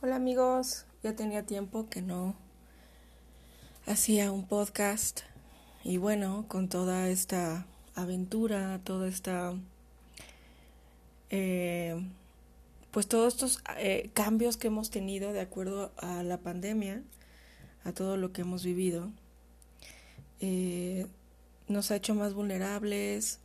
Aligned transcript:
Hola 0.00 0.14
amigos, 0.14 0.84
ya 1.02 1.16
tenía 1.16 1.44
tiempo 1.44 1.88
que 1.90 2.02
no 2.02 2.36
hacía 3.84 4.30
un 4.30 4.46
podcast 4.46 5.22
y 5.82 5.96
bueno, 5.96 6.44
con 6.46 6.68
toda 6.68 7.08
esta 7.08 7.66
aventura, 7.96 8.80
toda 8.84 9.08
esta, 9.08 9.54
eh, 11.30 12.00
pues 12.92 13.08
todos 13.08 13.34
estos 13.34 13.60
eh, 13.76 14.10
cambios 14.14 14.56
que 14.56 14.68
hemos 14.68 14.90
tenido 14.90 15.32
de 15.32 15.40
acuerdo 15.40 15.90
a 15.96 16.22
la 16.22 16.38
pandemia, 16.38 17.02
a 17.82 17.90
todo 17.90 18.16
lo 18.16 18.32
que 18.32 18.42
hemos 18.42 18.62
vivido, 18.62 19.10
eh, 20.38 21.08
nos 21.66 21.90
ha 21.90 21.96
hecho 21.96 22.14
más 22.14 22.34
vulnerables, 22.34 23.40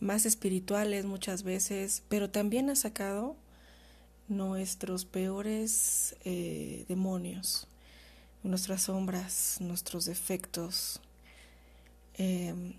más 0.00 0.26
espirituales 0.26 1.06
muchas 1.06 1.42
veces, 1.42 2.02
pero 2.10 2.28
también 2.28 2.68
ha 2.68 2.76
sacado 2.76 3.34
nuestros 4.28 5.04
peores 5.04 6.16
eh, 6.24 6.84
demonios, 6.88 7.68
nuestras 8.42 8.82
sombras, 8.82 9.58
nuestros 9.60 10.04
defectos. 10.04 11.00
Em, 12.14 12.74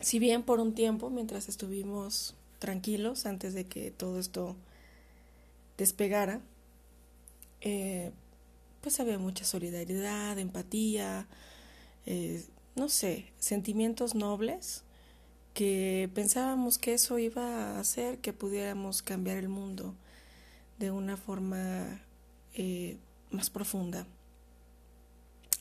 si 0.00 0.18
bien 0.18 0.42
por 0.42 0.60
un 0.60 0.74
tiempo, 0.74 1.10
mientras 1.10 1.48
estuvimos 1.48 2.34
tranquilos, 2.58 3.26
antes 3.26 3.54
de 3.54 3.64
que 3.64 3.90
todo 3.90 4.18
esto 4.18 4.56
despegara, 5.78 6.40
eh, 7.60 8.12
pues 8.80 9.00
había 9.00 9.18
mucha 9.18 9.44
solidaridad, 9.44 10.38
empatía, 10.38 11.26
eh, 12.06 12.44
no 12.74 12.88
sé, 12.88 13.26
sentimientos 13.38 14.14
nobles 14.14 14.82
que 15.54 16.10
pensábamos 16.14 16.78
que 16.78 16.94
eso 16.94 17.18
iba 17.18 17.76
a 17.76 17.80
hacer 17.80 18.18
que 18.18 18.34
pudiéramos 18.34 19.00
cambiar 19.02 19.38
el 19.38 19.48
mundo 19.48 19.94
de 20.78 20.90
una 20.90 21.16
forma 21.16 22.00
eh, 22.54 22.96
más 23.30 23.50
profunda. 23.50 24.06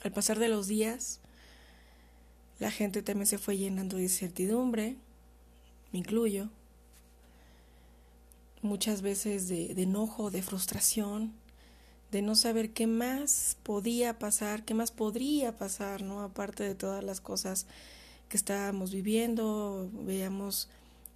Al 0.03 0.12
pasar 0.12 0.39
de 0.39 0.50
los 0.50 0.67
días, 0.67 1.20
la 2.59 2.72
gente 2.72 3.02
también 3.02 3.28
se 3.28 3.38
fue 3.38 3.58
llenando 3.58 3.98
de 3.98 4.04
incertidumbre, 4.04 4.95
me 5.92 6.00
incluyo, 6.00 6.50
muchas 8.62 9.02
veces 9.02 9.48
de, 9.48 9.72
enojo, 9.72 10.31
de 10.31 10.42
frustración, 10.42 11.34
de 12.11 12.22
no 12.22 12.36
saber 12.36 12.72
qué 12.72 12.88
más 12.88 13.58
podía 13.64 14.20
pasar, 14.20 14.64
qué 14.64 14.73
más 14.73 14.92
podría 14.92 15.58
pasar, 15.58 16.02
¿no? 16.02 16.22
Aparte 16.22 16.64
de 16.64 16.76
todas 16.76 17.04
las 17.04 17.22
cosas 17.22 17.67
que 18.30 18.38
estábamos 18.38 18.92
viviendo, 18.92 19.89
veíamos 19.94 20.70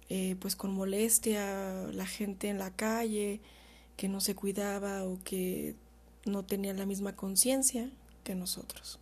eh, 0.08 0.36
pues 0.40 0.56
con 0.56 0.72
molestia 0.72 1.86
la 1.92 2.06
gente 2.06 2.48
en 2.48 2.58
la 2.58 2.70
calle, 2.70 3.40
que 4.00 4.08
no 4.08 4.22
se 4.22 4.34
cuidaba 4.34 5.04
o 5.04 5.18
que 5.24 5.76
no 6.24 6.42
tenía 6.42 6.72
la 6.72 6.86
misma 6.86 7.14
conciencia 7.14 7.90
que 8.24 8.34
nosotros. 8.34 8.98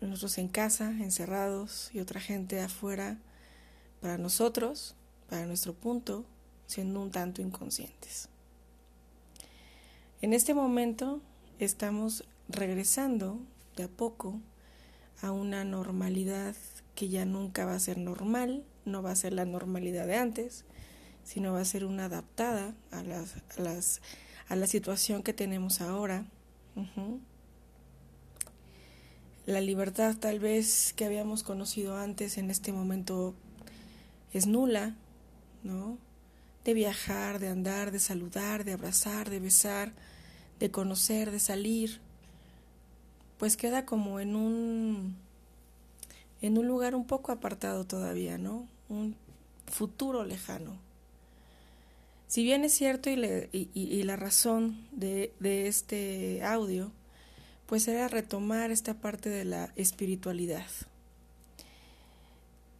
Nosotros 0.00 0.36
en 0.36 0.48
casa, 0.48 0.90
encerrados, 0.90 1.90
y 1.94 2.00
otra 2.00 2.20
gente 2.20 2.60
afuera, 2.60 3.18
para 4.00 4.18
nosotros, 4.18 4.96
para 5.28 5.46
nuestro 5.46 5.74
punto, 5.74 6.24
siendo 6.66 7.00
un 7.00 7.12
tanto 7.12 7.40
inconscientes. 7.40 8.28
En 10.20 10.32
este 10.32 10.52
momento 10.52 11.20
estamos 11.60 12.24
regresando 12.48 13.38
de 13.76 13.84
a 13.84 13.88
poco 13.88 14.40
a 15.22 15.30
una 15.30 15.62
normalidad 15.62 16.56
que 16.96 17.08
ya 17.08 17.24
nunca 17.24 17.64
va 17.64 17.76
a 17.76 17.78
ser 17.78 17.98
normal, 17.98 18.64
no 18.86 19.04
va 19.04 19.12
a 19.12 19.16
ser 19.16 19.34
la 19.34 19.44
normalidad 19.44 20.08
de 20.08 20.16
antes, 20.16 20.64
sino 21.30 21.52
va 21.52 21.60
a 21.60 21.64
ser 21.64 21.84
una 21.84 22.06
adaptada 22.06 22.74
a, 22.90 23.04
las, 23.04 23.36
a, 23.56 23.62
las, 23.62 24.00
a 24.48 24.56
la 24.56 24.66
situación 24.66 25.22
que 25.22 25.32
tenemos 25.32 25.80
ahora. 25.80 26.24
La 29.46 29.60
libertad 29.60 30.16
tal 30.16 30.40
vez 30.40 30.92
que 30.92 31.04
habíamos 31.04 31.44
conocido 31.44 31.96
antes 31.96 32.36
en 32.36 32.50
este 32.50 32.72
momento 32.72 33.36
es 34.32 34.48
nula, 34.48 34.96
¿no? 35.62 35.98
De 36.64 36.74
viajar, 36.74 37.38
de 37.38 37.46
andar, 37.46 37.92
de 37.92 38.00
saludar, 38.00 38.64
de 38.64 38.72
abrazar, 38.72 39.30
de 39.30 39.38
besar, 39.38 39.92
de 40.58 40.72
conocer, 40.72 41.30
de 41.30 41.38
salir, 41.38 42.00
pues 43.38 43.56
queda 43.56 43.86
como 43.86 44.18
en 44.18 44.34
un 44.34 45.16
en 46.42 46.58
un 46.58 46.66
lugar 46.66 46.96
un 46.96 47.06
poco 47.06 47.30
apartado 47.30 47.84
todavía, 47.84 48.36
¿no? 48.36 48.66
Un 48.88 49.14
futuro 49.66 50.24
lejano. 50.24 50.89
Si 52.30 52.44
bien 52.44 52.64
es 52.64 52.74
cierto 52.74 53.10
y, 53.10 54.02
la 54.04 54.14
razón 54.14 54.86
de, 54.92 55.34
de, 55.40 55.66
este 55.66 56.44
audio, 56.44 56.92
pues 57.66 57.88
era 57.88 58.06
retomar 58.06 58.70
esta 58.70 58.94
parte 58.94 59.28
de 59.28 59.44
la 59.44 59.72
espiritualidad. 59.74 60.68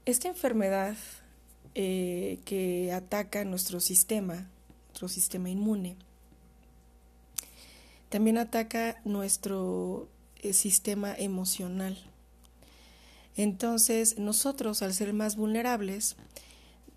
Esta 0.07 0.29
enfermedad 0.29 0.97
eh, 1.75 2.39
que 2.45 2.93
ataca 2.93 3.45
nuestro 3.45 3.81
sistema, 3.81 4.49
nuestro 4.91 5.09
sistema 5.09 5.51
inmune, 5.51 5.97
también 8.09 8.39
ataca 8.39 9.01
nuestro 9.05 10.09
eh, 10.43 10.53
sistema 10.53 11.13
emocional. 11.13 11.99
Entonces, 13.37 14.17
nosotros, 14.17 14.83
al 14.83 14.95
ser 14.95 15.13
más 15.13 15.35
vulnerables, 15.35 16.15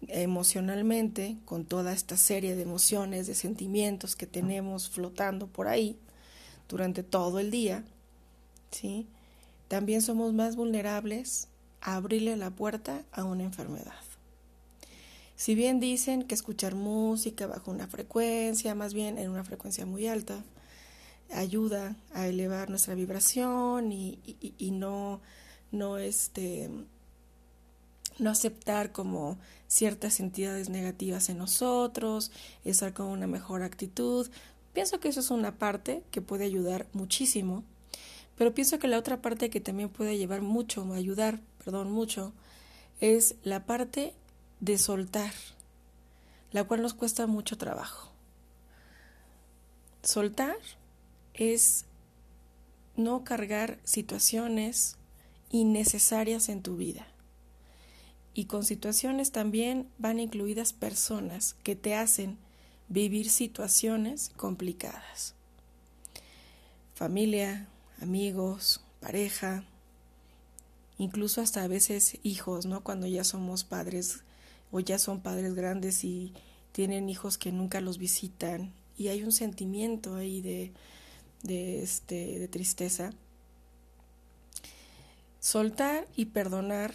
emocionalmente, 0.09 1.37
con 1.45 1.65
toda 1.65 1.93
esta 1.93 2.17
serie 2.17 2.55
de 2.55 2.63
emociones, 2.63 3.27
de 3.27 3.35
sentimientos 3.35 4.15
que 4.15 4.27
tenemos 4.27 4.89
flotando 4.89 5.47
por 5.47 5.67
ahí 5.67 5.97
durante 6.69 7.03
todo 7.03 7.39
el 7.39 7.51
día, 7.51 7.83
¿sí? 8.71 9.07
También 9.67 10.01
somos 10.01 10.33
más 10.33 10.55
vulnerables 10.55 11.47
a 11.81 11.95
abrirle 11.95 12.35
la 12.35 12.51
puerta 12.51 13.03
a 13.11 13.23
una 13.23 13.43
enfermedad. 13.43 13.93
Si 15.35 15.55
bien 15.55 15.79
dicen 15.79 16.23
que 16.23 16.35
escuchar 16.35 16.75
música 16.75 17.47
bajo 17.47 17.71
una 17.71 17.87
frecuencia, 17.87 18.75
más 18.75 18.93
bien 18.93 19.17
en 19.17 19.29
una 19.29 19.43
frecuencia 19.43 19.85
muy 19.85 20.07
alta, 20.07 20.43
ayuda 21.31 21.95
a 22.13 22.27
elevar 22.27 22.69
nuestra 22.69 22.95
vibración 22.95 23.91
y, 23.91 24.71
no, 24.71 25.21
no 25.71 25.97
este, 25.97 26.69
no 28.19 28.29
aceptar 28.29 28.91
como 28.91 29.37
ciertas 29.67 30.19
entidades 30.19 30.69
negativas 30.69 31.29
en 31.29 31.37
nosotros, 31.37 32.31
estar 32.63 32.93
con 32.93 33.07
una 33.07 33.27
mejor 33.27 33.63
actitud. 33.63 34.29
Pienso 34.73 34.99
que 34.99 35.09
eso 35.09 35.19
es 35.19 35.31
una 35.31 35.57
parte 35.57 36.03
que 36.11 36.21
puede 36.21 36.45
ayudar 36.45 36.87
muchísimo, 36.93 37.63
pero 38.37 38.53
pienso 38.53 38.79
que 38.79 38.87
la 38.87 38.97
otra 38.97 39.21
parte 39.21 39.49
que 39.49 39.61
también 39.61 39.89
puede 39.89 40.17
llevar 40.17 40.41
mucho, 40.41 40.91
ayudar, 40.93 41.39
perdón, 41.63 41.91
mucho, 41.91 42.33
es 42.99 43.35
la 43.43 43.65
parte 43.65 44.13
de 44.59 44.77
soltar, 44.77 45.33
la 46.51 46.63
cual 46.63 46.81
nos 46.81 46.93
cuesta 46.93 47.27
mucho 47.27 47.57
trabajo. 47.57 48.11
Soltar 50.03 50.57
es 51.33 51.85
no 52.95 53.23
cargar 53.23 53.79
situaciones 53.83 54.97
innecesarias 55.49 56.49
en 56.49 56.61
tu 56.61 56.75
vida. 56.75 57.07
Y 58.33 58.45
con 58.45 58.63
situaciones 58.63 59.31
también 59.31 59.87
van 59.97 60.19
incluidas 60.19 60.73
personas 60.73 61.55
que 61.63 61.75
te 61.75 61.95
hacen 61.95 62.37
vivir 62.89 63.29
situaciones 63.29 64.31
complicadas. 64.35 65.35
Familia, 66.95 67.67
amigos, 68.01 68.81
pareja, 68.99 69.63
incluso 70.97 71.41
hasta 71.41 71.63
a 71.63 71.67
veces 71.67 72.17
hijos, 72.23 72.65
¿no? 72.65 72.83
Cuando 72.83 73.07
ya 73.07 73.23
somos 73.23 73.63
padres 73.63 74.21
o 74.71 74.79
ya 74.79 74.97
son 74.99 75.21
padres 75.21 75.53
grandes 75.53 76.03
y 76.03 76.33
tienen 76.71 77.09
hijos 77.09 77.37
que 77.37 77.51
nunca 77.51 77.81
los 77.81 77.97
visitan 77.97 78.73
y 78.97 79.07
hay 79.07 79.23
un 79.23 79.31
sentimiento 79.31 80.15
ahí 80.15 80.41
de, 80.41 80.71
de, 81.43 81.83
este, 81.83 82.39
de 82.39 82.47
tristeza. 82.47 83.11
Soltar 85.39 86.07
y 86.15 86.25
perdonar 86.25 86.93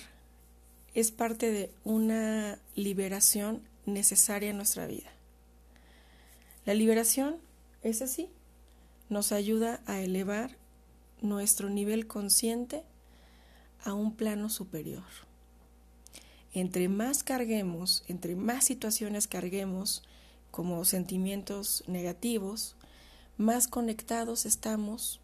es 0.99 1.13
parte 1.13 1.53
de 1.53 1.71
una 1.85 2.59
liberación 2.75 3.63
necesaria 3.87 4.51
en 4.51 4.57
nuestra 4.57 4.89
vida. 4.89 5.09
La 6.67 6.75
liberación 6.75 7.37
es 7.85 8.03
así, 8.03 8.29
nos 9.09 9.31
ayuda 9.31 9.81
a 9.87 10.01
elevar 10.01 10.57
nuestro 11.23 11.71
nivel 11.71 12.09
consciente 12.09 12.83
a 13.85 13.95
un 13.95 14.13
plano 14.17 14.51
superior. 14.51 15.05
Entre 16.53 16.89
más 16.89 17.23
carguemos, 17.23 18.03
entre 18.09 18.35
más 18.35 18.65
situaciones 18.65 19.29
carguemos 19.29 20.03
como 20.51 20.85
sentimientos 20.85 21.85
negativos, 21.87 22.75
más 23.37 23.69
conectados 23.69 24.47
estamos, 24.47 25.21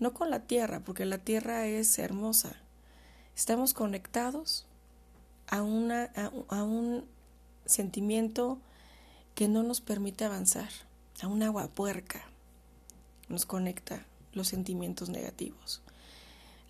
no 0.00 0.12
con 0.12 0.28
la 0.28 0.40
tierra, 0.40 0.80
porque 0.80 1.06
la 1.06 1.16
tierra 1.16 1.66
es 1.66 1.98
hermosa, 1.98 2.56
estamos 3.34 3.72
conectados 3.72 4.67
a, 5.48 5.62
una, 5.62 6.04
a, 6.48 6.62
un 6.62 7.04
sentimiento 7.64 8.58
que 9.34 9.48
no 9.48 9.62
nos 9.62 9.80
permite 9.80 10.24
avanzar, 10.24 10.68
a 11.20 11.26
un 11.26 11.42
agua 11.42 11.68
puerca. 11.68 12.22
Nos 13.28 13.46
conecta 13.46 14.06
los 14.32 14.48
sentimientos 14.48 15.08
negativos. 15.08 15.82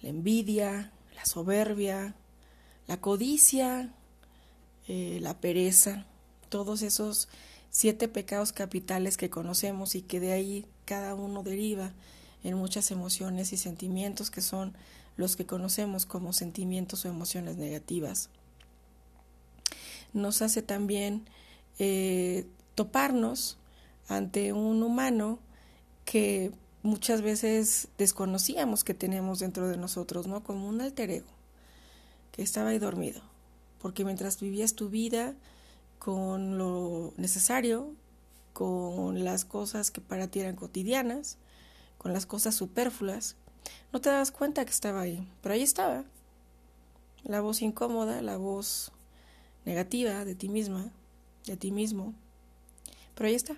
La 0.01 0.09
envidia, 0.11 0.93
la 1.15 1.25
soberbia, 1.25 2.15
la 2.87 3.01
codicia, 3.01 3.93
eh, 4.87 5.19
la 5.21 5.41
pereza, 5.41 6.07
todos 6.49 6.83
esos 6.83 7.29
siete 7.71 8.09
pecados 8.09 8.53
capitales 8.53 9.17
que 9.17 9.31
conocemos 9.31 9.95
y 9.95 10.03
que 10.03 10.21
de 10.21 10.33
ahí 10.33 10.67
cada 10.85 11.15
uno 11.15 11.43
deriva 11.43 11.93
en 12.45 12.57
muchas 12.57 12.91
emociones 12.91 13.53
y 13.53 13.57
sentimientos 13.57 14.31
que 14.31 14.41
son 14.41 14.75
los 15.17 15.37
que 15.37 15.47
conocemos 15.47 16.07
como 16.07 16.33
sentimientos 16.33 17.05
o 17.05 17.09
emociones 17.09 17.57
negativas. 17.57 18.31
Nos 20.13 20.43
hace 20.43 20.63
también 20.63 21.29
eh, 21.79 22.47
toparnos 22.75 23.59
ante 24.09 24.53
un 24.53 24.83
humano 24.83 25.39
que 26.05 26.53
muchas 26.83 27.23
veces 27.23 27.89
desconocíamos 27.99 28.85
que 28.85 28.95
tenemos 28.95 29.41
dentro 29.41 29.69
de 29.69 29.77
nosotros, 29.77 30.27
¿no? 30.27 30.43
Como 30.43 30.69
un 30.69 30.81
alter 30.81 31.11
ego 31.11 31.27
que 32.33 32.43
estaba 32.43 32.71
ahí 32.71 32.79
dormido, 32.79 33.21
porque 33.81 34.05
mientras 34.05 34.41
vivías 34.41 34.75
tu 34.75 34.89
vida 34.89 35.35
con 35.99 36.57
lo 36.57 37.13
necesario, 37.17 37.93
con 38.53 39.25
las 39.25 39.45
cosas 39.45 39.91
que 39.91 40.01
para 40.01 40.29
ti 40.29 40.41
eran 40.41 40.57
cotidianas, 40.57 41.37
con 41.99 42.13
las 42.13 42.27
cosas 42.27 42.55
superfluas, 42.55 43.37
no 43.93 44.01
te 44.01 44.11
das 44.11 44.31
cuenta 44.31 44.65
que 44.65 44.71
estaba 44.71 45.01
ahí, 45.01 45.29
pero 45.43 45.55
ahí 45.55 45.63
estaba. 45.63 46.05
La 47.25 47.41
voz 47.41 47.63
incómoda, 47.63 48.23
la 48.23 48.37
voz 48.37 48.93
negativa 49.69 50.25
de 50.25 50.35
ti 50.35 50.49
misma, 50.49 50.91
de 51.45 51.57
ti 51.57 51.71
mismo, 51.71 52.15
pero 53.15 53.29
ahí 53.29 53.35
está. 53.35 53.57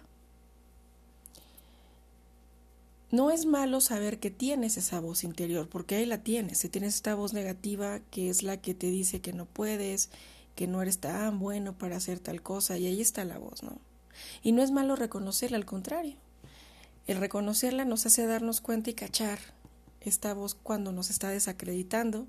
No 3.13 3.31
es 3.31 3.47
malo 3.47 3.81
saber 3.81 4.19
que 4.19 4.31
tienes 4.31 4.77
esa 4.77 5.01
voz 5.01 5.25
interior, 5.25 5.69
porque 5.69 5.97
ahí 5.97 6.07
la 6.07 6.19
tienes. 6.19 6.59
Si 6.59 6.69
tienes 6.69 6.95
esta 6.97 7.15
voz 7.15 7.33
negativa 7.33 8.01
que 8.11 8.29
es 8.29 8.43
la 8.43 8.57
que 8.57 8.75
te 8.75 8.89
dice 8.89 9.21
que 9.21 9.33
no 9.33 9.47
puedes, 9.47 10.11
que 10.55 10.67
no 10.67 10.83
eres 10.83 10.99
tan 10.99 11.39
bueno 11.39 11.77
para 11.77 11.97
hacer 11.97 12.19
tal 12.19 12.43
cosa, 12.43 12.77
y 12.77 12.87
ahí 12.87 13.01
está 13.01 13.25
la 13.25 13.39
voz, 13.39 13.63
¿no? 13.63 13.79
Y 14.43 14.53
no 14.53 14.63
es 14.63 14.71
malo 14.71 14.97
reconocerla, 14.97 15.57
al 15.57 15.65
contrario. 15.65 16.17
El 17.07 17.19
reconocerla 17.19 17.85
nos 17.85 18.07
hace 18.07 18.27
darnos 18.27 18.61
cuenta 18.61 18.91
y 18.91 18.95
cachar 18.95 19.39
esta 20.01 20.35
voz 20.35 20.55
cuando 20.55 20.93
nos 20.93 21.11
está 21.11 21.31
desacreditando, 21.31 22.27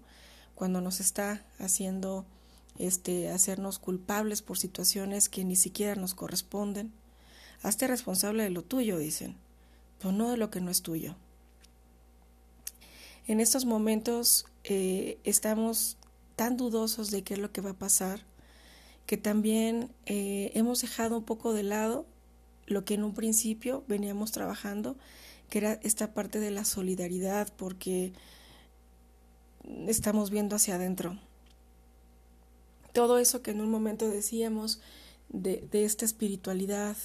cuando 0.55 0.81
nos 0.81 0.99
está 0.99 1.43
haciendo 1.59 2.25
este 2.77 3.29
hacernos 3.29 3.79
culpables 3.79 4.41
por 4.41 4.57
situaciones 4.57 5.29
que 5.29 5.43
ni 5.43 5.55
siquiera 5.55 5.95
nos 5.95 6.13
corresponden. 6.13 6.91
Hazte 7.63 7.87
responsable 7.87 8.43
de 8.43 8.49
lo 8.49 8.63
tuyo, 8.63 8.97
dicen 8.97 9.35
pero 9.99 10.11
no 10.13 10.31
de 10.31 10.37
lo 10.37 10.49
que 10.49 10.61
no 10.61 10.71
es 10.71 10.81
tuyo. 10.81 11.15
En 13.27 13.39
estos 13.39 13.65
momentos 13.65 14.47
eh, 14.63 15.19
estamos 15.23 15.97
tan 16.35 16.57
dudosos 16.57 17.11
de 17.11 17.23
qué 17.23 17.35
es 17.35 17.39
lo 17.39 17.51
que 17.51 17.61
va 17.61 17.71
a 17.71 17.77
pasar 17.77 18.25
que 19.11 19.17
también 19.17 19.91
eh, 20.05 20.51
hemos 20.53 20.81
dejado 20.81 21.17
un 21.17 21.25
poco 21.25 21.51
de 21.51 21.63
lado 21.63 22.05
lo 22.65 22.85
que 22.85 22.93
en 22.93 23.03
un 23.03 23.13
principio 23.13 23.83
veníamos 23.89 24.31
trabajando, 24.31 24.95
que 25.49 25.57
era 25.57 25.73
esta 25.83 26.13
parte 26.13 26.39
de 26.39 26.49
la 26.49 26.63
solidaridad, 26.63 27.51
porque 27.57 28.13
estamos 29.87 30.29
viendo 30.29 30.55
hacia 30.55 30.75
adentro. 30.75 31.19
Todo 32.93 33.17
eso 33.17 33.41
que 33.41 33.51
en 33.51 33.61
un 33.61 33.69
momento 33.69 34.09
decíamos 34.09 34.81
de, 35.29 35.67
de 35.71 35.85
esta 35.85 36.05
espiritualidad, 36.05 36.97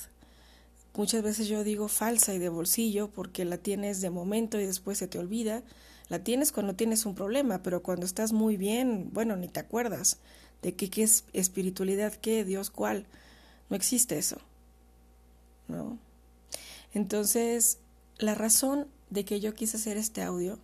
Muchas 0.96 1.22
veces 1.22 1.46
yo 1.46 1.62
digo 1.62 1.88
falsa 1.88 2.32
y 2.32 2.38
de 2.38 2.48
bolsillo 2.48 3.10
porque 3.10 3.44
la 3.44 3.58
tienes 3.58 4.00
de 4.00 4.08
momento 4.08 4.58
y 4.58 4.64
después 4.64 4.96
se 4.96 5.06
te 5.06 5.18
olvida. 5.18 5.62
La 6.08 6.20
tienes 6.20 6.52
cuando 6.52 6.74
tienes 6.74 7.04
un 7.04 7.14
problema, 7.14 7.62
pero 7.62 7.82
cuando 7.82 8.06
estás 8.06 8.32
muy 8.32 8.56
bien, 8.56 9.10
bueno, 9.12 9.36
ni 9.36 9.46
te 9.46 9.60
acuerdas 9.60 10.18
de 10.62 10.74
qué, 10.74 10.88
qué 10.88 11.02
es 11.02 11.24
espiritualidad, 11.34 12.14
qué, 12.14 12.44
Dios, 12.46 12.70
cuál. 12.70 13.04
No 13.68 13.76
existe 13.76 14.16
eso. 14.16 14.38
¿No? 15.68 15.98
Entonces, 16.94 17.78
la 18.16 18.34
razón 18.34 18.86
de 19.10 19.26
que 19.26 19.38
yo 19.38 19.52
quise 19.54 19.76
hacer 19.76 19.98
este 19.98 20.22
audio 20.22 20.58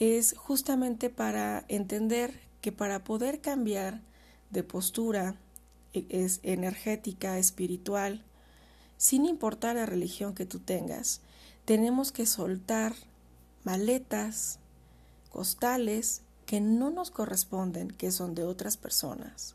es 0.00 0.34
justamente 0.36 1.08
para 1.08 1.64
entender 1.68 2.40
que 2.62 2.72
para 2.72 3.04
poder 3.04 3.40
cambiar 3.40 4.00
de 4.50 4.62
postura 4.62 5.36
e, 5.92 6.06
es 6.08 6.40
energética, 6.42 7.38
espiritual, 7.38 8.24
sin 8.96 9.24
importar 9.24 9.76
la 9.76 9.86
religión 9.86 10.34
que 10.34 10.46
tú 10.46 10.58
tengas, 10.58 11.20
tenemos 11.64 12.12
que 12.12 12.26
soltar 12.26 12.94
maletas, 13.64 14.58
costales 15.30 16.22
que 16.46 16.60
no 16.60 16.90
nos 16.90 17.10
corresponden, 17.10 17.90
que 17.90 18.10
son 18.10 18.34
de 18.34 18.44
otras 18.44 18.76
personas. 18.76 19.54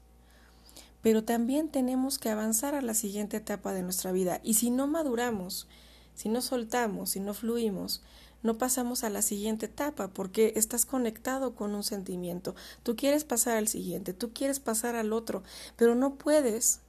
Pero 1.02 1.24
también 1.24 1.70
tenemos 1.70 2.18
que 2.18 2.30
avanzar 2.30 2.74
a 2.74 2.82
la 2.82 2.94
siguiente 2.94 3.38
etapa 3.38 3.74
de 3.74 3.84
nuestra 3.84 4.12
vida. 4.12 4.40
Y 4.44 4.56
si 4.56 4.72
no 4.72 4.88
maduramos, 4.88 5.68
si 6.16 6.30
no 6.30 6.42
soltamos, 6.42 7.12
si 7.12 7.20
no 7.20 7.34
fluimos, 7.34 8.02
no 8.46 8.60
pasamos 8.60 9.04
a 9.04 9.10
la 9.10 9.24
siguiente 9.24 9.66
etapa 9.66 10.08
porque 10.08 10.54
estás 10.56 10.86
conectado 10.86 11.56
con 11.56 11.74
un 11.74 11.84
sentimiento. 11.84 12.54
Tú 12.84 12.96
quieres 12.96 13.24
pasar 13.24 13.58
al 13.58 13.68
siguiente, 13.68 14.14
tú 14.14 14.34
quieres 14.34 14.60
pasar 14.60 14.96
al 14.96 15.14
otro, 15.14 15.42
pero 15.76 15.96
no 15.96 16.16
puedes 16.16 16.82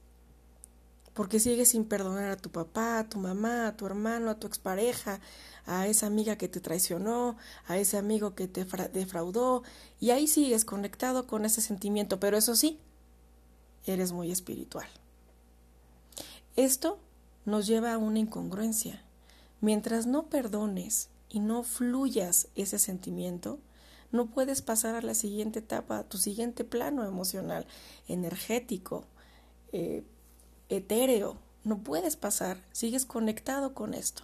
porque 1.15 1.39
sigues 1.39 1.69
sin 1.69 1.85
perdonar 1.85 2.29
a 2.29 2.37
tu 2.37 2.51
papá, 2.51 2.99
a 2.99 3.09
tu 3.09 3.17
mamá, 3.17 3.67
a 3.67 3.75
tu 3.75 3.87
hermano, 3.87 4.29
a 4.29 4.39
tu 4.39 4.45
expareja, 4.45 5.19
a 5.65 5.87
esa 5.87 6.05
amiga 6.05 6.37
que 6.37 6.47
te 6.47 6.59
traicionó, 6.59 7.37
a 7.65 7.79
ese 7.79 7.97
amigo 7.97 8.35
que 8.35 8.47
te 8.47 8.63
defraudó, 8.93 9.63
y 9.99 10.11
ahí 10.11 10.27
sigues 10.27 10.63
conectado 10.63 11.25
con 11.25 11.43
ese 11.43 11.61
sentimiento, 11.61 12.19
pero 12.19 12.37
eso 12.37 12.55
sí, 12.55 12.79
eres 13.87 14.11
muy 14.11 14.31
espiritual. 14.31 14.87
Esto 16.55 16.99
nos 17.45 17.65
lleva 17.65 17.93
a 17.93 17.97
una 17.97 18.19
incongruencia. 18.19 19.01
Mientras 19.59 20.05
no 20.05 20.27
perdones 20.27 21.09
y 21.29 21.39
no 21.39 21.63
fluyas 21.63 22.47
ese 22.55 22.79
sentimiento, 22.79 23.59
no 24.11 24.27
puedes 24.27 24.61
pasar 24.61 24.95
a 24.95 25.01
la 25.01 25.13
siguiente 25.13 25.59
etapa, 25.59 25.99
a 25.99 26.03
tu 26.03 26.17
siguiente 26.17 26.63
plano 26.63 27.05
emocional, 27.05 27.67
energético, 28.07 29.05
eh, 29.73 30.03
etéreo. 30.69 31.37
No 31.63 31.79
puedes 31.79 32.15
pasar, 32.15 32.57
sigues 32.71 33.05
conectado 33.05 33.73
con 33.73 33.93
esto. 33.93 34.23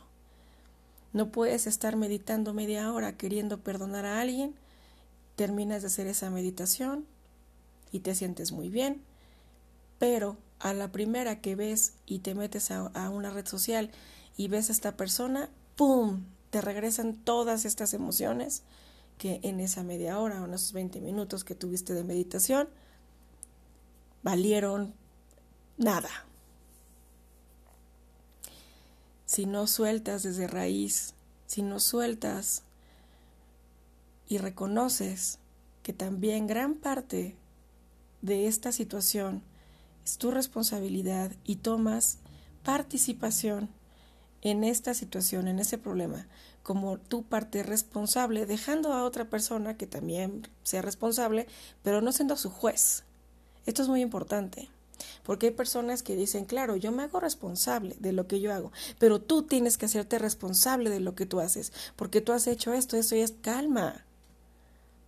No 1.12 1.32
puedes 1.32 1.68
estar 1.68 1.98
meditando 1.98 2.54
media 2.54 2.92
hora 2.92 3.18
queriendo 3.18 3.60
perdonar 3.60 4.06
a 4.06 4.22
alguien, 4.22 4.56
terminas 5.36 5.82
de 5.82 5.88
hacer 5.88 6.08
esa 6.08 6.30
meditación 6.30 7.06
y 7.92 8.00
te 8.00 8.16
sientes 8.16 8.52
muy 8.52 8.70
bien, 8.70 9.02
pero 10.00 10.38
a 10.60 10.74
la 10.74 10.92
primera 10.92 11.42
que 11.42 11.56
ves 11.56 11.94
y 12.06 12.20
te 12.20 12.36
metes 12.36 12.72
a, 12.72 12.88
a 12.88 13.10
una 13.10 13.30
red 13.30 13.46
social 13.46 13.92
y 14.38 14.48
ves 14.48 14.70
a 14.70 14.72
esta 14.72 14.96
persona, 14.96 15.50
¡pum! 15.76 16.24
Te 16.54 16.62
regresan 16.62 17.16
todas 17.16 17.66
estas 17.66 17.96
emociones 17.96 18.62
que 19.18 19.40
en 19.42 19.60
esa 19.60 19.82
media 19.82 20.20
hora 20.20 20.40
o 20.40 20.46
en 20.46 20.54
esos 20.54 20.72
20 20.72 21.02
minutos 21.02 21.44
que 21.44 21.56
tuviste 21.56 21.96
de 21.96 22.04
meditación 22.04 22.70
valieron 24.22 24.94
nada. 25.78 26.12
Si 29.26 29.48
no 29.48 29.66
sueltas 29.66 30.22
desde 30.22 30.46
raíz, 30.46 31.16
si 31.48 31.64
no 31.64 31.80
sueltas 31.80 32.62
y 34.28 34.38
reconoces 34.38 35.40
que 35.82 35.92
también 35.92 36.46
gran 36.46 36.76
parte 36.76 37.36
de 38.22 38.46
esta 38.46 38.72
situación 38.72 39.42
es 40.06 40.20
tu 40.20 40.30
responsabilidad 40.30 41.32
y 41.46 41.56
tomas 41.56 42.20
participación 42.64 43.72
en 44.44 44.66
esta 44.66 44.94
situación, 44.94 45.48
en 45.48 45.60
ese 45.60 45.78
problema, 45.78 46.28
como 46.64 46.98
tu 46.98 47.24
parte 47.24 47.64
responsable, 47.64 48.46
dejando 48.46 48.94
a 48.94 49.06
otra 49.06 49.30
persona 49.30 49.78
que 49.78 49.88
también 49.88 50.48
sea 50.64 50.82
responsable, 50.82 51.48
pero 51.82 52.02
no 52.02 52.12
siendo 52.12 52.36
su 52.36 52.50
juez. 52.50 53.06
Esto 53.66 53.82
es 53.82 53.88
muy 53.88 54.02
importante. 54.02 54.70
Porque 55.24 55.48
hay 55.48 55.54
personas 55.54 56.04
que 56.04 56.18
dicen, 56.18 56.44
claro, 56.46 56.76
yo 56.76 56.92
me 56.92 57.04
hago 57.04 57.22
responsable 57.22 57.96
de 58.00 58.12
lo 58.12 58.28
que 58.28 58.42
yo 58.42 58.54
hago, 58.54 58.72
pero 59.00 59.22
tú 59.22 59.44
tienes 59.44 59.78
que 59.78 59.86
hacerte 59.86 60.20
responsable 60.20 60.90
de 60.90 61.00
lo 61.00 61.16
que 61.16 61.26
tú 61.26 61.40
haces, 61.40 61.72
porque 61.96 62.22
tú 62.22 62.34
has 62.34 62.46
hecho 62.46 62.74
esto, 62.74 62.98
esto 62.98 63.16
y 63.16 63.22
es 63.22 63.34
calma. 63.42 64.06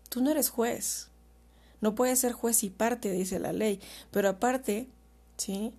Tú 0.09 0.21
no 0.21 0.31
eres 0.31 0.49
juez. 0.49 1.09
No 1.81 1.93
puedes 1.93 2.19
ser 2.19 2.31
juez 2.31 2.63
y 2.63 2.69
parte, 2.69 3.11
dice 3.11 3.39
la 3.39 3.51
ley, 3.51 3.81
pero 4.11 4.29
aparte, 4.29 4.87
¿sí? 5.37 5.73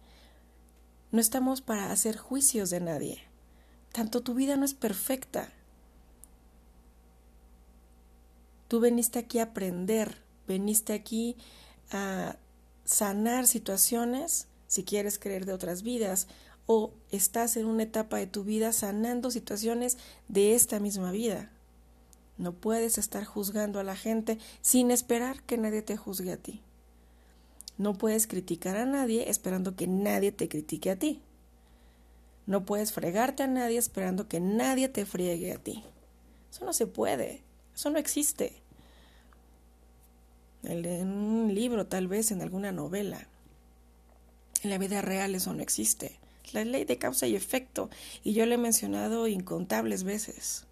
No 1.11 1.21
estamos 1.21 1.63
para 1.63 1.91
hacer 1.91 2.17
juicios 2.19 2.69
de 2.69 2.81
nadie. 2.81 3.26
Tanto 3.97 4.21
tu 4.21 4.35
vida 4.35 4.59
no 4.59 4.67
es 4.67 4.75
perfecta. 4.75 5.51
Tú 8.69 8.79
veniste 8.79 9.19
aquí 9.19 9.39
a 9.39 9.45
aprender, 9.45 10.19
veniste 10.47 10.93
aquí 10.93 11.35
a 11.91 12.37
sanar 12.85 13.47
situaciones 13.47 14.49
si 14.67 14.85
quieres 14.85 15.19
creer 15.19 15.47
de 15.47 15.55
otras 15.55 15.83
vidas 15.83 16.29
o 16.67 16.93
estás 17.11 17.57
en 17.57 17.65
una 17.65 17.85
etapa 17.85 18.19
de 18.19 18.27
tu 18.27 18.45
vida 18.45 18.75
sanando 18.75 19.31
situaciones 19.31 19.97
de 20.29 20.55
esta 20.55 20.79
misma 20.79 21.11
vida. 21.11 21.51
No 22.37 22.53
puedes 22.53 22.99
estar 22.99 23.25
juzgando 23.25 23.81
a 23.81 23.83
la 23.83 23.97
gente 23.97 24.37
sin 24.61 24.91
esperar 24.91 25.43
que 25.45 25.57
nadie 25.57 25.81
te 25.81 25.97
juzgue 25.97 26.33
a 26.33 26.37
ti. 26.37 26.61
No 27.79 27.95
puedes 27.95 28.27
criticar 28.27 28.77
a 28.77 28.85
nadie 28.85 29.31
esperando 29.31 29.75
que 29.75 29.87
nadie 29.87 30.33
te 30.33 30.51
critique 30.51 30.91
a 30.91 30.99
ti. 30.99 31.23
No 32.47 32.65
puedes 32.65 32.93
fregarte 32.93 33.43
a 33.43 33.49
nadie 33.49 33.79
esperando 33.79 34.29
que 34.29 34.41
nadie 34.41 34.89
te 34.89 35.05
friegue 35.05 35.53
a 35.53 35.59
ti. 35.59 35.83
Eso 36.51 36.65
no 36.65 36.73
se 36.73 36.87
puede. 36.87 37.43
Eso 37.75 37.91
no 37.91 37.99
existe. 37.99 38.63
En 40.63 41.09
un 41.09 41.55
libro, 41.55 41.87
tal 41.87 42.09
vez, 42.09 42.31
en 42.31 42.43
alguna 42.43 42.73
novela. 42.73 43.27
En 44.63 44.71
la 44.71 44.79
vida 44.79 45.03
real 45.03 45.35
eso 45.35 45.53
no 45.53 45.63
existe. 45.63 46.19
La 46.53 46.65
ley 46.65 46.85
de 46.85 46.99
causa 46.99 47.27
y 47.27 47.37
efecto. 47.37 47.91
Y 48.23 48.33
yo 48.33 48.47
lo 48.47 48.55
he 48.55 48.59
mencionado 48.59 49.27
incontables 49.27 50.05
veces. 50.05 50.65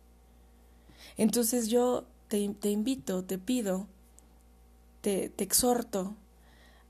Entonces 1.16 1.68
yo 1.68 2.04
te, 2.28 2.38
invito, 2.38 3.24
te 3.24 3.38
pido, 3.38 3.86
te, 5.00 5.28
te 5.28 5.44
exhorto 5.44 6.16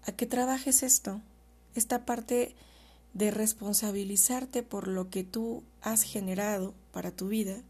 a 0.07 0.12
que 0.12 0.26
trabajes 0.26 0.83
esto, 0.83 1.21
esta 1.75 2.07
parte 2.07 2.55
de 3.14 3.30
responsabilizarte 3.30 4.62
por 4.62 4.88
lo 4.88 5.09
que 5.09 5.25
tú 5.25 5.62
has 5.80 6.02
generado 6.02 6.75
para 6.92 7.12
tu 7.12 7.28
vida. 7.28 7.62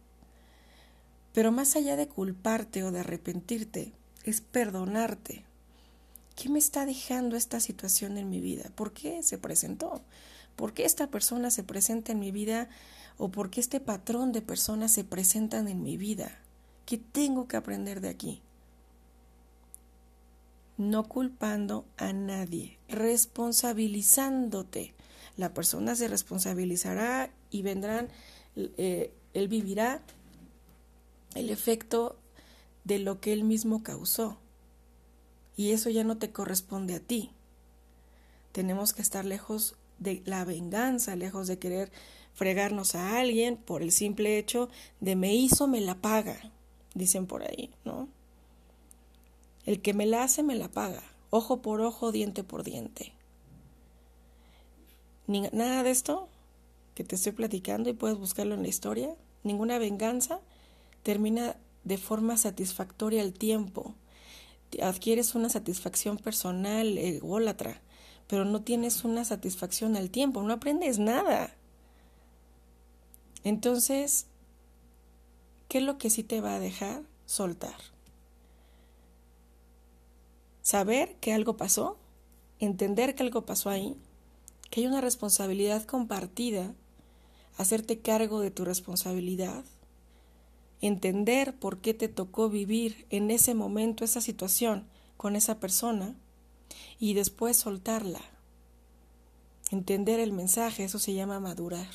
Pero 1.32 1.52
más 1.52 1.76
allá 1.76 1.96
de 1.96 2.08
culparte 2.08 2.82
o 2.82 2.90
de 2.90 3.00
arrepentirte, 3.00 3.92
es 4.24 4.40
perdonarte. 4.40 5.44
¿Qué 6.34 6.48
me 6.48 6.58
está 6.58 6.86
dejando 6.86 7.36
esta 7.36 7.60
situación 7.60 8.16
en 8.16 8.30
mi 8.30 8.40
vida? 8.40 8.70
¿Por 8.74 8.92
qué 8.92 9.22
se 9.22 9.38
presentó? 9.38 10.02
¿Por 10.56 10.72
qué 10.72 10.84
esta 10.84 11.08
persona 11.08 11.50
se 11.50 11.62
presenta 11.62 12.12
en 12.12 12.20
mi 12.20 12.32
vida? 12.32 12.68
¿O 13.18 13.28
por 13.28 13.50
qué 13.50 13.60
este 13.60 13.80
patrón 13.80 14.32
de 14.32 14.42
personas 14.42 14.92
se 14.92 15.04
presentan 15.04 15.68
en 15.68 15.82
mi 15.82 15.96
vida? 15.96 16.38
¿Qué 16.86 16.98
tengo 16.98 17.48
que 17.48 17.56
aprender 17.56 18.00
de 18.00 18.08
aquí? 18.08 18.40
No 20.76 21.04
culpando 21.04 21.84
a 21.96 22.12
nadie, 22.12 22.78
responsabilizándote 22.88 24.92
la 25.36 25.52
persona 25.52 25.96
se 25.96 26.08
responsabilizará 26.08 27.30
y 27.50 27.62
vendrán, 27.62 28.08
eh, 28.56 29.12
él 29.32 29.48
vivirá 29.48 30.02
el 31.34 31.50
efecto 31.50 32.16
de 32.84 32.98
lo 32.98 33.20
que 33.20 33.32
él 33.32 33.44
mismo 33.44 33.82
causó. 33.82 34.38
Y 35.56 35.72
eso 35.72 35.90
ya 35.90 36.04
no 36.04 36.18
te 36.18 36.30
corresponde 36.30 36.94
a 36.94 37.00
ti. 37.00 37.30
Tenemos 38.52 38.92
que 38.92 39.02
estar 39.02 39.24
lejos 39.24 39.74
de 39.98 40.22
la 40.24 40.44
venganza, 40.44 41.16
lejos 41.16 41.46
de 41.46 41.58
querer 41.58 41.90
fregarnos 42.34 42.94
a 42.94 43.18
alguien 43.18 43.56
por 43.56 43.82
el 43.82 43.92
simple 43.92 44.38
hecho 44.38 44.68
de 45.00 45.16
me 45.16 45.34
hizo, 45.34 45.66
me 45.66 45.80
la 45.80 45.96
paga, 45.96 46.52
dicen 46.94 47.26
por 47.26 47.42
ahí, 47.42 47.70
¿no? 47.84 48.08
El 49.66 49.80
que 49.80 49.94
me 49.94 50.04
la 50.04 50.24
hace, 50.24 50.42
me 50.42 50.56
la 50.56 50.68
paga, 50.68 51.02
ojo 51.30 51.62
por 51.62 51.80
ojo, 51.80 52.12
diente 52.12 52.42
por 52.44 52.64
diente 52.64 53.13
nada 55.26 55.82
de 55.82 55.90
esto 55.90 56.28
que 56.94 57.04
te 57.04 57.16
estoy 57.16 57.32
platicando 57.32 57.90
y 57.90 57.94
puedes 57.94 58.18
buscarlo 58.18 58.54
en 58.54 58.62
la 58.62 58.68
historia, 58.68 59.14
ninguna 59.42 59.78
venganza 59.78 60.40
termina 61.02 61.56
de 61.84 61.98
forma 61.98 62.36
satisfactoria 62.36 63.22
el 63.22 63.32
tiempo. 63.32 63.94
Adquieres 64.82 65.34
una 65.34 65.48
satisfacción 65.48 66.16
personal, 66.16 66.98
ególatra, 66.98 67.80
pero 68.26 68.44
no 68.44 68.62
tienes 68.62 69.04
una 69.04 69.24
satisfacción 69.24 69.96
al 69.96 70.10
tiempo, 70.10 70.42
no 70.42 70.54
aprendes 70.54 70.98
nada. 70.98 71.54
Entonces, 73.44 74.26
¿qué 75.68 75.78
es 75.78 75.84
lo 75.84 75.98
que 75.98 76.10
sí 76.10 76.22
te 76.22 76.40
va 76.40 76.54
a 76.54 76.60
dejar 76.60 77.02
soltar? 77.26 77.76
Saber 80.62 81.16
que 81.16 81.34
algo 81.34 81.58
pasó, 81.58 81.98
entender 82.58 83.14
que 83.14 83.22
algo 83.22 83.44
pasó 83.44 83.68
ahí, 83.68 83.96
que 84.74 84.80
hay 84.80 84.88
una 84.88 85.00
responsabilidad 85.00 85.84
compartida, 85.84 86.74
hacerte 87.56 88.00
cargo 88.00 88.40
de 88.40 88.50
tu 88.50 88.64
responsabilidad, 88.64 89.64
entender 90.80 91.54
por 91.54 91.78
qué 91.78 91.94
te 91.94 92.08
tocó 92.08 92.50
vivir 92.50 93.06
en 93.10 93.30
ese 93.30 93.54
momento 93.54 94.04
esa 94.04 94.20
situación 94.20 94.88
con 95.16 95.36
esa 95.36 95.60
persona 95.60 96.16
y 96.98 97.14
después 97.14 97.56
soltarla. 97.56 98.20
Entender 99.70 100.18
el 100.18 100.32
mensaje, 100.32 100.82
eso 100.82 100.98
se 100.98 101.14
llama 101.14 101.38
madurar. 101.38 101.92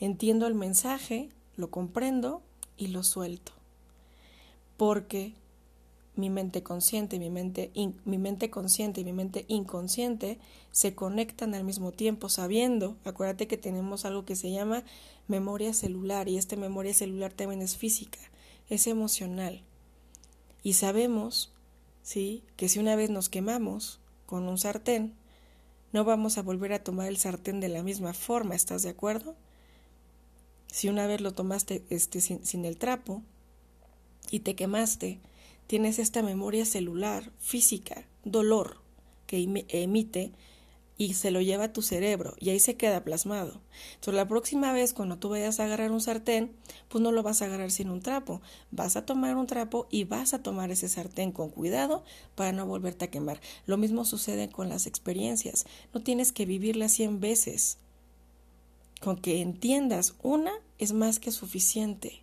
Entiendo 0.00 0.48
el 0.48 0.54
mensaje, 0.54 1.30
lo 1.56 1.70
comprendo 1.70 2.42
y 2.76 2.88
lo 2.88 3.02
suelto. 3.02 3.52
Porque 4.76 5.32
mi 6.18 6.30
mente 6.30 6.64
consciente, 6.64 7.20
mi 7.20 7.30
mente, 7.30 7.70
mi 8.04 8.18
mente 8.18 8.50
consciente 8.50 9.00
y 9.00 9.04
mi 9.04 9.12
mente 9.12 9.44
inconsciente 9.46 10.38
se 10.72 10.92
conectan 10.96 11.54
al 11.54 11.62
mismo 11.62 11.92
tiempo, 11.92 12.28
sabiendo, 12.28 12.96
acuérdate 13.04 13.46
que 13.46 13.56
tenemos 13.56 14.04
algo 14.04 14.24
que 14.24 14.34
se 14.34 14.50
llama 14.50 14.82
memoria 15.28 15.72
celular 15.72 16.28
y 16.28 16.36
esta 16.36 16.56
memoria 16.56 16.92
celular 16.92 17.32
también 17.32 17.62
es 17.62 17.76
física, 17.76 18.18
es 18.68 18.88
emocional. 18.88 19.62
Y 20.64 20.72
sabemos, 20.72 21.52
¿sí?, 22.02 22.42
que 22.56 22.68
si 22.68 22.80
una 22.80 22.96
vez 22.96 23.10
nos 23.10 23.28
quemamos 23.28 24.00
con 24.26 24.48
un 24.48 24.58
sartén, 24.58 25.14
no 25.92 26.04
vamos 26.04 26.36
a 26.36 26.42
volver 26.42 26.72
a 26.72 26.82
tomar 26.82 27.06
el 27.06 27.16
sartén 27.18 27.60
de 27.60 27.68
la 27.68 27.84
misma 27.84 28.12
forma, 28.12 28.56
¿estás 28.56 28.82
de 28.82 28.90
acuerdo? 28.90 29.36
Si 30.66 30.88
una 30.88 31.06
vez 31.06 31.20
lo 31.20 31.32
tomaste 31.32 31.84
este, 31.90 32.20
sin, 32.20 32.44
sin 32.44 32.64
el 32.64 32.76
trapo 32.76 33.22
y 34.32 34.40
te 34.40 34.56
quemaste, 34.56 35.20
tienes 35.68 36.00
esta 36.00 36.22
memoria 36.22 36.64
celular, 36.64 37.30
física, 37.38 38.08
dolor, 38.24 38.78
que 39.26 39.64
emite 39.68 40.32
y 40.96 41.14
se 41.14 41.30
lo 41.30 41.42
lleva 41.42 41.64
a 41.64 41.72
tu 41.72 41.82
cerebro 41.82 42.34
y 42.40 42.48
ahí 42.48 42.58
se 42.58 42.76
queda 42.76 43.04
plasmado. 43.04 43.60
Entonces 43.94 44.14
la 44.14 44.26
próxima 44.26 44.72
vez 44.72 44.94
cuando 44.94 45.18
tú 45.18 45.28
vayas 45.28 45.60
a 45.60 45.64
agarrar 45.64 45.92
un 45.92 46.00
sartén, 46.00 46.52
pues 46.88 47.04
no 47.04 47.12
lo 47.12 47.22
vas 47.22 47.42
a 47.42 47.44
agarrar 47.44 47.70
sin 47.70 47.90
un 47.90 48.00
trapo. 48.00 48.40
Vas 48.70 48.96
a 48.96 49.04
tomar 49.04 49.36
un 49.36 49.46
trapo 49.46 49.86
y 49.90 50.04
vas 50.04 50.32
a 50.32 50.42
tomar 50.42 50.70
ese 50.70 50.88
sartén 50.88 51.32
con 51.32 51.50
cuidado 51.50 52.02
para 52.34 52.50
no 52.52 52.66
volverte 52.66 53.04
a 53.04 53.10
quemar. 53.10 53.40
Lo 53.66 53.76
mismo 53.76 54.06
sucede 54.06 54.48
con 54.48 54.70
las 54.70 54.86
experiencias. 54.86 55.66
No 55.92 56.02
tienes 56.02 56.32
que 56.32 56.46
vivirlas 56.46 56.92
cien 56.92 57.20
veces. 57.20 57.76
Con 59.02 59.18
que 59.18 59.42
entiendas 59.42 60.14
una 60.22 60.52
es 60.78 60.94
más 60.94 61.20
que 61.20 61.30
suficiente. 61.30 62.22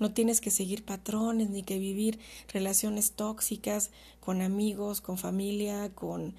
No 0.00 0.12
tienes 0.12 0.40
que 0.40 0.50
seguir 0.50 0.84
patrones 0.84 1.50
ni 1.50 1.62
que 1.62 1.78
vivir 1.78 2.18
relaciones 2.52 3.12
tóxicas 3.12 3.90
con 4.18 4.42
amigos, 4.42 5.00
con 5.00 5.18
familia, 5.18 5.90
con 5.94 6.34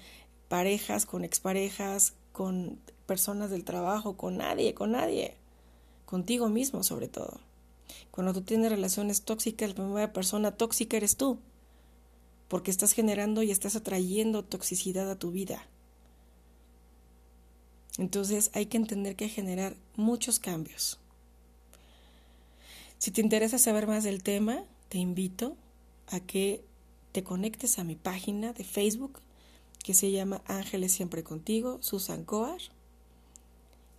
parejas, 0.48 1.06
con 1.06 1.24
exparejas, 1.24 2.12
con 2.32 2.78
personas 3.06 3.50
del 3.50 3.64
trabajo, 3.64 4.16
con 4.16 4.36
nadie, 4.38 4.74
con 4.74 4.92
nadie. 4.92 5.36
Contigo 6.04 6.48
mismo 6.48 6.82
sobre 6.82 7.08
todo. 7.08 7.40
Cuando 8.10 8.32
tú 8.34 8.42
tienes 8.42 8.70
relaciones 8.70 9.22
tóxicas, 9.22 9.70
la 9.70 9.74
primera 9.76 10.12
persona 10.12 10.50
tóxica 10.50 10.96
eres 10.96 11.16
tú. 11.16 11.38
Porque 12.48 12.70
estás 12.70 12.92
generando 12.92 13.42
y 13.42 13.50
estás 13.50 13.76
atrayendo 13.76 14.44
toxicidad 14.44 15.10
a 15.10 15.18
tu 15.18 15.30
vida. 15.30 15.66
Entonces 17.96 18.50
hay 18.54 18.66
que 18.66 18.76
entender 18.76 19.16
que 19.16 19.28
generar 19.28 19.76
muchos 19.96 20.38
cambios. 20.38 20.98
Si 23.02 23.10
te 23.10 23.20
interesa 23.20 23.58
saber 23.58 23.88
más 23.88 24.04
del 24.04 24.22
tema, 24.22 24.62
te 24.88 24.98
invito 24.98 25.56
a 26.06 26.20
que 26.20 26.64
te 27.10 27.24
conectes 27.24 27.80
a 27.80 27.82
mi 27.82 27.96
página 27.96 28.52
de 28.52 28.62
Facebook 28.62 29.18
que 29.82 29.92
se 29.92 30.12
llama 30.12 30.40
Ángeles 30.46 30.92
Siempre 30.92 31.24
Contigo, 31.24 31.78
Susan 31.80 32.22
Coar. 32.22 32.60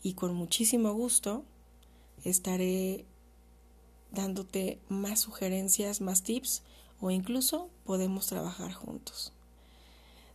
Y 0.03 0.13
con 0.13 0.33
muchísimo 0.33 0.93
gusto 0.93 1.43
estaré 2.24 3.03
dándote 4.13 4.79
más 4.88 5.19
sugerencias, 5.19 6.00
más 6.00 6.24
tips 6.24 6.63
o 7.01 7.12
incluso 7.12 7.69
podemos 7.83 8.27
trabajar 8.27 8.72
juntos. 8.72 9.33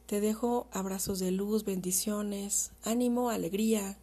Te 0.04 0.20
dejo 0.20 0.66
abrazos 0.72 1.20
de 1.20 1.30
luz, 1.30 1.64
bendiciones, 1.64 2.72
ánimo, 2.82 3.30
alegría 3.30 3.96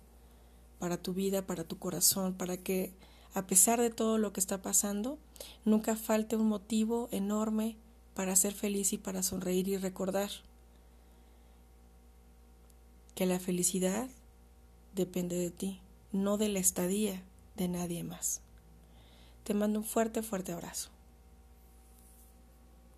para 0.80 0.98
tu 0.98 1.14
vida, 1.14 1.46
para 1.46 1.66
tu 1.66 1.78
corazón, 1.78 2.34
para 2.34 2.58
que 2.58 2.96
a 3.36 3.46
pesar 3.46 3.82
de 3.82 3.90
todo 3.90 4.18
lo 4.18 4.32
que 4.32 4.40
está 4.40 4.62
pasando, 4.62 5.20
nunca 5.66 5.98
falte 5.98 6.38
un 6.38 6.48
motivo 6.48 7.10
enorme 7.12 7.76
para 8.14 8.34
ser 8.38 8.54
feliz 8.54 8.94
y 8.94 8.98
para 8.98 9.24
sonreír 9.24 9.68
y 9.68 9.76
recordar 9.76 10.30
que 13.14 13.26
la 13.26 13.40
felicidad 13.40 14.08
depende 14.96 15.36
de 15.36 15.52
ti, 15.52 15.82
no 16.14 16.38
de 16.38 16.48
la 16.48 16.60
estadía 16.60 17.22
de 17.58 17.68
nadie 17.68 18.06
más. 18.06 18.40
Te 19.44 19.54
mando 19.54 19.80
un 19.80 19.86
fuerte, 19.86 20.24
fuerte 20.24 20.54
abrazo. 20.54 20.95